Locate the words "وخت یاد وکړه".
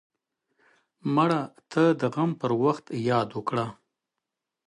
2.63-3.65